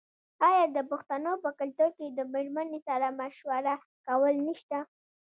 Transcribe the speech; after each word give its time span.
آیا 0.47 0.63
د 0.75 0.77
پښتنو 0.91 1.31
په 1.43 1.49
کلتور 1.59 1.89
کې 1.97 2.07
د 2.09 2.19
میرمنې 2.33 2.79
سره 2.87 3.07
مشوره 3.19 3.75
کول 4.07 4.35
نشته؟ 4.47 4.79